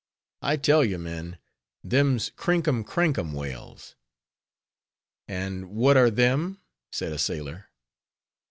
I 0.41 0.57
tell 0.57 0.83
ye, 0.83 0.97
men, 0.97 1.37
them's 1.83 2.31
Crinkum 2.31 2.83
crankum 2.83 3.33
whales." 3.33 3.95
"And 5.27 5.69
what 5.69 5.95
are 5.95 6.09
them?" 6.09 6.59
said 6.91 7.13
a 7.13 7.19
sailor. 7.19 7.69